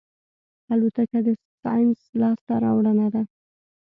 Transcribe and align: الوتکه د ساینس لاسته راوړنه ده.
الوتکه 0.73 1.19
د 1.27 1.29
ساینس 1.61 1.99
لاسته 2.21 2.53
راوړنه 2.63 3.07
ده. 3.13 3.21